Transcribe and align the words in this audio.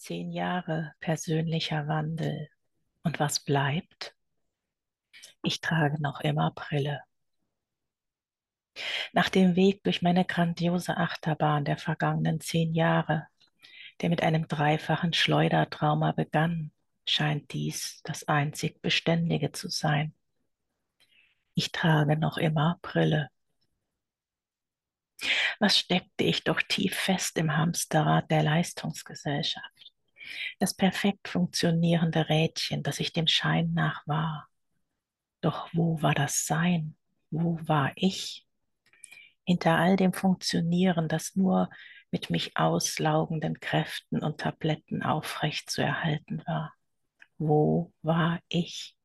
Zehn 0.00 0.32
Jahre 0.32 0.94
persönlicher 1.00 1.86
Wandel. 1.86 2.48
Und 3.02 3.20
was 3.20 3.38
bleibt? 3.38 4.16
Ich 5.42 5.60
trage 5.60 6.00
noch 6.00 6.22
immer 6.22 6.52
Brille. 6.52 7.02
Nach 9.12 9.28
dem 9.28 9.56
Weg 9.56 9.84
durch 9.84 10.00
meine 10.00 10.24
grandiose 10.24 10.96
Achterbahn 10.96 11.66
der 11.66 11.76
vergangenen 11.76 12.40
zehn 12.40 12.72
Jahre, 12.74 13.26
der 14.00 14.08
mit 14.08 14.22
einem 14.22 14.48
dreifachen 14.48 15.12
Schleudertrauma 15.12 16.12
begann, 16.12 16.72
scheint 17.06 17.52
dies 17.52 18.00
das 18.02 18.26
einzig 18.26 18.80
Beständige 18.80 19.52
zu 19.52 19.68
sein. 19.68 20.14
Ich 21.52 21.72
trage 21.72 22.16
noch 22.16 22.38
immer 22.38 22.78
Brille. 22.80 23.28
Was 25.58 25.78
steckte 25.78 26.24
ich 26.24 26.42
doch 26.42 26.62
tief 26.62 26.94
fest 26.94 27.36
im 27.36 27.54
Hamsterrad 27.54 28.30
der 28.30 28.42
Leistungsgesellschaft? 28.42 29.79
Das 30.58 30.74
perfekt 30.74 31.28
funktionierende 31.28 32.28
Rädchen, 32.28 32.82
das 32.82 33.00
ich 33.00 33.12
dem 33.12 33.26
Schein 33.26 33.72
nach 33.72 34.06
war. 34.06 34.48
Doch 35.40 35.68
wo 35.72 36.00
war 36.02 36.14
das 36.14 36.46
Sein? 36.46 36.96
Wo 37.30 37.58
war 37.62 37.92
ich? 37.96 38.46
Hinter 39.44 39.76
all 39.76 39.96
dem 39.96 40.12
Funktionieren, 40.12 41.08
das 41.08 41.34
nur 41.36 41.70
mit 42.10 42.30
mich 42.30 42.56
auslaugenden 42.56 43.60
Kräften 43.60 44.22
und 44.22 44.40
Tabletten 44.40 45.02
aufrecht 45.02 45.70
zu 45.70 45.82
erhalten 45.82 46.42
war. 46.46 46.74
Wo 47.38 47.92
war 48.02 48.40
ich? 48.48 48.96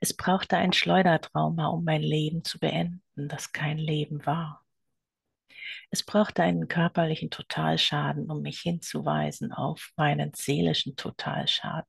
Es 0.00 0.16
brauchte 0.16 0.56
ein 0.56 0.72
Schleudertrauma, 0.72 1.68
um 1.68 1.84
mein 1.84 2.02
Leben 2.02 2.44
zu 2.44 2.58
beenden, 2.58 3.02
das 3.14 3.52
kein 3.52 3.78
Leben 3.78 4.24
war. 4.24 4.64
Es 5.90 6.02
brauchte 6.02 6.42
einen 6.42 6.68
körperlichen 6.68 7.30
Totalschaden, 7.30 8.30
um 8.30 8.42
mich 8.42 8.60
hinzuweisen 8.60 9.52
auf 9.52 9.92
meinen 9.96 10.32
seelischen 10.34 10.96
Totalschaden. 10.96 11.88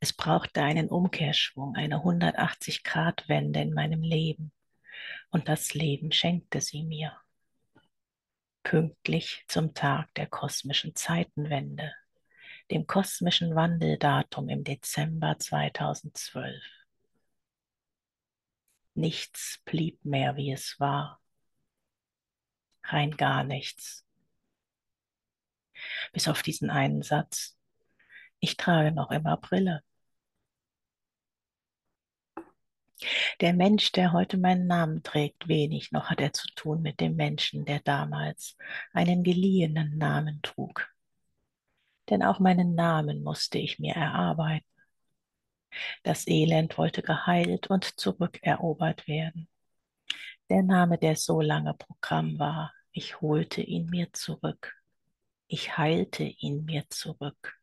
Es 0.00 0.12
brauchte 0.12 0.62
einen 0.62 0.88
Umkehrschwung, 0.88 1.76
eine 1.76 1.96
180-Grad-Wende 1.98 3.60
in 3.60 3.74
meinem 3.74 4.02
Leben. 4.02 4.52
Und 5.30 5.48
das 5.48 5.74
Leben 5.74 6.12
schenkte 6.12 6.60
sie 6.60 6.82
mir. 6.82 7.16
Pünktlich 8.62 9.44
zum 9.48 9.74
Tag 9.74 10.14
der 10.14 10.26
kosmischen 10.26 10.94
Zeitenwende, 10.94 11.92
dem 12.70 12.86
kosmischen 12.86 13.54
Wandeldatum 13.54 14.48
im 14.48 14.64
Dezember 14.64 15.38
2012. 15.38 16.62
Nichts 18.94 19.60
blieb 19.64 20.04
mehr, 20.04 20.36
wie 20.36 20.52
es 20.52 20.78
war. 20.78 21.20
Rein 22.92 23.16
gar 23.16 23.44
nichts. 23.44 24.04
Bis 26.12 26.28
auf 26.28 26.42
diesen 26.42 26.70
einen 26.70 27.02
Satz. 27.02 27.56
Ich 28.40 28.56
trage 28.56 28.92
noch 28.92 29.10
immer 29.10 29.36
Brille. 29.36 29.82
Der 33.40 33.54
Mensch, 33.54 33.92
der 33.92 34.12
heute 34.12 34.36
meinen 34.36 34.66
Namen 34.66 35.02
trägt, 35.02 35.48
wenig 35.48 35.90
noch 35.92 36.10
hat 36.10 36.20
er 36.20 36.32
zu 36.32 36.46
tun 36.54 36.82
mit 36.82 37.00
dem 37.00 37.16
Menschen, 37.16 37.64
der 37.64 37.80
damals 37.80 38.56
einen 38.92 39.22
geliehenen 39.22 39.96
Namen 39.96 40.40
trug. 40.42 40.88
Denn 42.10 42.22
auch 42.22 42.40
meinen 42.40 42.74
Namen 42.74 43.22
musste 43.22 43.58
ich 43.58 43.78
mir 43.78 43.94
erarbeiten. 43.94 44.66
Das 46.02 46.26
Elend 46.26 46.76
wollte 46.76 47.02
geheilt 47.02 47.68
und 47.68 47.84
zurückerobert 47.98 49.06
werden. 49.06 49.48
Der 50.50 50.62
Name, 50.62 50.98
der 50.98 51.16
so 51.16 51.40
lange 51.40 51.74
Programm 51.74 52.38
war, 52.38 52.72
ich 52.92 53.20
holte 53.20 53.62
ihn 53.62 53.86
mir 53.90 54.12
zurück. 54.12 54.74
Ich 55.48 55.76
heilte 55.76 56.24
ihn 56.24 56.64
mir 56.64 56.88
zurück 56.90 57.60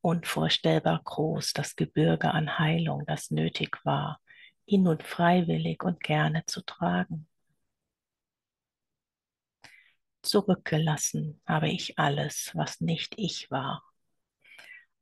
unvorstellbar 0.00 1.00
groß, 1.04 1.52
das 1.52 1.76
Gebirge 1.76 2.30
an 2.32 2.58
Heilung, 2.58 3.04
das 3.06 3.30
nötig 3.30 3.84
war, 3.84 4.20
ihn 4.66 4.84
nun 4.84 5.00
freiwillig 5.00 5.82
und 5.82 6.00
gerne 6.00 6.44
zu 6.46 6.62
tragen. 6.62 7.26
Zurückgelassen 10.22 11.40
habe 11.46 11.70
ich 11.70 11.98
alles, 11.98 12.50
was 12.54 12.80
nicht 12.80 13.14
ich 13.16 13.50
war. 13.50 13.82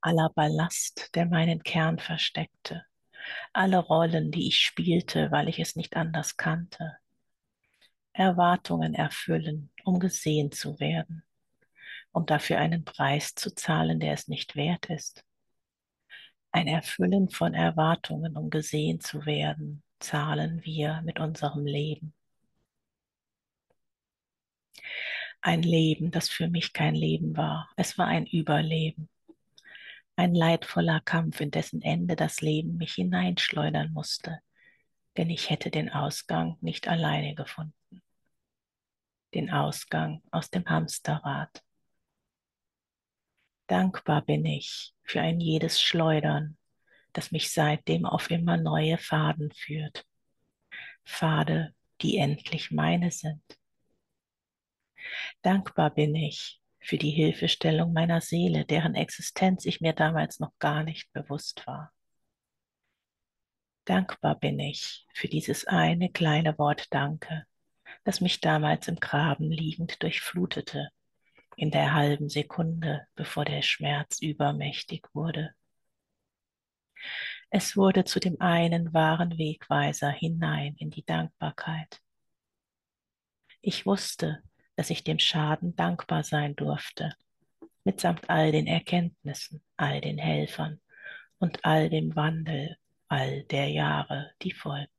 Aller 0.01 0.31
Ballast, 0.35 1.15
der 1.15 1.27
meinen 1.27 1.63
Kern 1.65 1.99
versteckte, 1.99 2.85
alle 3.53 3.79
Rollen, 3.79 4.31
die 4.31 4.47
ich 4.47 4.59
spielte, 4.59 5.31
weil 5.33 5.49
ich 5.49 5.59
es 5.59 5.75
nicht 5.75 5.97
anders 5.97 6.37
kannte. 6.37 6.99
Erwartungen 8.19 8.95
erfüllen, 8.95 9.71
um 9.85 9.99
gesehen 9.99 10.53
zu 10.53 10.79
werden 10.81 11.23
um 12.13 12.27
dafür 12.27 12.59
einen 12.59 12.85
Preis 12.85 13.35
zu 13.35 13.55
zahlen, 13.55 14.01
der 14.01 14.13
es 14.13 14.29
nicht 14.29 14.57
wert 14.57 14.87
ist. 14.87 15.25
Ein 16.51 16.67
Erfüllen 16.67 17.29
von 17.29 17.55
Erwartungen, 17.55 18.37
um 18.37 18.51
gesehen 18.51 19.01
zu 19.01 19.27
werden, 19.27 19.83
zahlen 20.01 20.65
wir 20.65 21.03
mit 21.05 21.21
unserem 21.21 21.67
Leben. 21.67 22.15
Ein 25.41 25.63
Leben, 25.63 26.11
das 26.11 26.29
für 26.29 26.49
mich 26.49 26.73
kein 26.73 26.95
Leben 26.95 27.37
war. 27.37 27.71
Es 27.77 27.99
war 27.99 28.07
ein 28.07 28.27
Überleben. 28.27 29.09
Ein 30.17 30.35
leidvoller 30.35 31.01
Kampf, 31.01 31.41
in 31.41 31.53
dessen 31.53 31.81
Ende 31.83 32.17
das 32.17 32.41
Leben 32.41 32.77
mich 32.77 32.95
hineinschleudern 32.95 33.93
musste, 33.93 34.41
denn 35.17 35.31
ich 35.31 35.51
hätte 35.51 35.71
den 35.71 35.91
Ausgang 35.91 36.57
nicht 36.61 36.89
alleine 36.89 37.37
gefunden. 37.37 37.75
Den 39.35 39.51
Ausgang 39.51 40.23
aus 40.31 40.51
dem 40.51 40.65
Hamsterrad. 40.67 41.63
Dankbar 43.67 44.23
bin 44.23 44.47
ich 44.47 44.95
für 45.03 45.21
ein 45.21 45.41
jedes 45.41 45.81
Schleudern, 45.81 46.57
das 47.13 47.31
mich 47.31 47.53
seitdem 47.53 48.07
auf 48.07 48.31
immer 48.31 48.57
neue 48.57 48.97
Faden 48.97 49.53
führt. 49.53 50.07
Pfade, 51.05 51.75
die 52.01 52.17
endlich 52.17 52.71
meine 52.71 53.11
sind. 53.11 53.43
Dankbar 55.43 55.91
bin 55.91 56.15
ich 56.15 56.61
für 56.81 56.97
die 56.97 57.11
Hilfestellung 57.11 57.93
meiner 57.93 58.21
Seele, 58.21 58.65
deren 58.65 58.95
Existenz 58.95 59.67
ich 59.67 59.81
mir 59.81 59.93
damals 59.93 60.41
noch 60.41 60.59
gar 60.59 60.85
nicht 60.85 61.13
bewusst 61.13 61.67
war. 61.67 61.93
Dankbar 63.85 64.39
bin 64.39 64.59
ich 64.59 65.07
für 65.15 65.29
dieses 65.29 65.67
eine 65.67 66.11
kleine 66.11 66.59
Wort 66.59 66.87
Danke, 66.91 67.47
das 68.09 68.23
mich 68.23 68.41
damals 68.41 68.89
im 68.89 68.97
Graben 68.97 69.51
liegend 69.51 70.03
durchflutete 70.03 70.89
in 71.57 71.71
der 71.71 71.93
halben 71.93 72.31
Sekunde, 72.31 73.07
bevor 73.15 73.45
der 73.45 73.61
Schmerz 73.61 74.23
übermächtig 74.23 75.07
wurde. 75.13 75.53
Es 77.51 77.77
wurde 77.77 78.05
zu 78.05 78.19
dem 78.19 78.41
einen 78.41 78.95
wahren 78.95 79.37
Wegweiser 79.37 80.09
hinein 80.09 80.75
in 80.79 80.89
die 80.89 81.05
Dankbarkeit. 81.05 82.01
Ich 83.61 83.85
wusste, 83.85 84.43
dass 84.75 84.89
ich 84.89 85.05
dem 85.05 85.19
Schaden 85.19 85.77
dankbar 85.77 86.23
sein 86.23 86.57
durfte, 86.57 87.13
mitsamt 87.85 88.31
all 88.31 88.53
den 88.53 88.67
Erkenntnissen, 88.67 89.63
all 89.77 90.01
den 90.01 90.17
Helfern 90.17 90.81
und 91.41 91.63
all 91.63 91.91
dem 91.91 92.17
Wandel 92.17 92.79
all 93.09 93.43
der 93.43 93.69
Jahre, 93.69 94.33
die 94.41 94.53
folgten. 94.53 94.98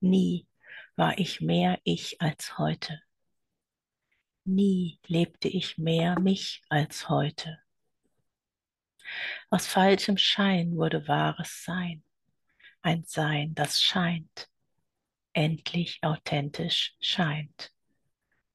Nie 0.00 0.46
war 0.96 1.18
ich 1.18 1.40
mehr 1.40 1.78
ich 1.84 2.20
als 2.20 2.58
heute. 2.58 3.02
Nie 4.44 4.98
lebte 5.06 5.48
ich 5.48 5.76
mehr 5.76 6.18
mich 6.18 6.62
als 6.68 7.08
heute. 7.08 7.58
Aus 9.50 9.66
falschem 9.66 10.16
Schein 10.16 10.76
wurde 10.76 11.06
wahres 11.06 11.64
Sein, 11.64 12.02
ein 12.80 13.04
Sein, 13.04 13.54
das 13.54 13.82
scheint, 13.82 14.48
endlich 15.32 15.98
authentisch 16.02 16.96
scheint, 17.00 17.72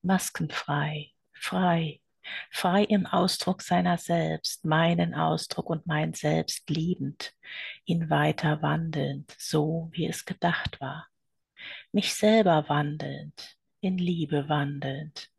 maskenfrei, 0.02 1.12
frei, 1.32 2.02
frei 2.50 2.84
im 2.86 3.06
Ausdruck 3.06 3.62
seiner 3.62 3.98
selbst, 3.98 4.66
meinen 4.66 5.14
Ausdruck 5.14 5.70
und 5.70 5.86
mein 5.86 6.14
Selbst 6.14 6.70
liebend, 6.70 7.34
ihn 7.86 8.10
weiter 8.10 8.62
wandelnd, 8.62 9.36
so 9.38 9.90
wie 9.92 10.08
es 10.08 10.26
gedacht 10.26 10.82
war 10.82 11.08
mich 11.92 12.14
selber 12.14 12.68
wandelnd, 12.70 13.58
in 13.82 13.98
Liebe 13.98 14.50
wandelnd, 14.50 15.30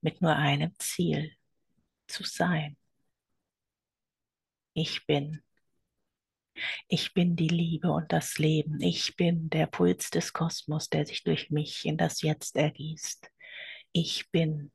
mit 0.00 0.22
nur 0.22 0.36
einem 0.36 0.74
Ziel, 0.78 1.32
zu 2.06 2.24
sein. 2.24 2.76
Ich 4.74 5.06
bin. 5.06 5.42
Ich 6.88 7.14
bin 7.14 7.36
die 7.36 7.48
Liebe 7.48 7.90
und 7.90 8.12
das 8.12 8.38
Leben. 8.38 8.80
Ich 8.80 9.16
bin 9.16 9.48
der 9.50 9.66
Puls 9.66 10.10
des 10.10 10.32
Kosmos, 10.32 10.88
der 10.88 11.06
sich 11.06 11.22
durch 11.22 11.50
mich 11.50 11.84
in 11.84 11.96
das 11.96 12.22
Jetzt 12.22 12.56
ergießt. 12.56 13.30
Ich 13.92 14.30
bin 14.30 14.72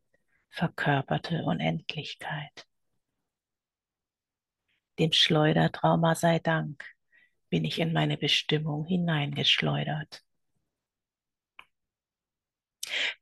verkörperte 0.50 1.44
Unendlichkeit. 1.44 2.66
Dem 4.98 5.12
Schleudertrauma 5.12 6.16
sei 6.16 6.40
Dank, 6.40 6.84
bin 7.50 7.66
ich 7.66 7.80
in 7.80 7.94
meine 7.94 8.18
Bestimmung 8.18 8.86
hineingeschleudert. 8.86 10.25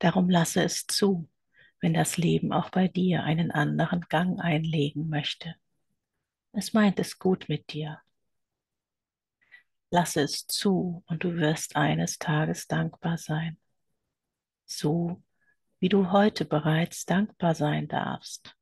Darum 0.04 0.28
lasse 0.28 0.62
es 0.62 0.86
zu, 0.86 1.30
wenn 1.80 1.94
das 1.94 2.18
Leben 2.18 2.52
auch 2.52 2.68
bei 2.68 2.88
dir 2.88 3.22
einen 3.22 3.50
anderen 3.50 4.02
Gang 4.02 4.38
einlegen 4.38 5.08
möchte. 5.08 5.54
Es 6.52 6.74
meint 6.74 6.98
es 6.98 7.18
gut 7.18 7.48
mit 7.48 7.72
dir. 7.72 8.02
Lasse 9.88 10.20
es 10.20 10.46
zu 10.46 11.02
und 11.06 11.24
du 11.24 11.36
wirst 11.36 11.76
eines 11.76 12.18
Tages 12.18 12.66
dankbar 12.66 13.16
sein. 13.16 13.56
So 14.66 15.22
wie 15.78 15.88
du 15.88 16.10
heute 16.10 16.44
bereits 16.44 17.06
dankbar 17.06 17.54
sein 17.54 17.88
darfst. 17.88 18.58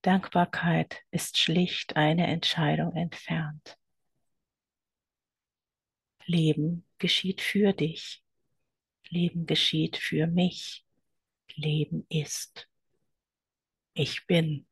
Dankbarkeit 0.00 1.02
ist 1.10 1.36
schlicht 1.36 1.96
eine 1.96 2.26
Entscheidung 2.26 2.96
entfernt. 2.96 3.76
Leben 6.24 6.86
geschieht 6.96 7.42
für 7.42 7.74
dich. 7.74 8.24
Leben 9.10 9.46
geschieht 9.46 9.96
für 9.96 10.26
mich. 10.26 10.84
Leben 11.54 12.06
ist. 12.08 12.68
Ich 13.94 14.26
bin. 14.26 14.67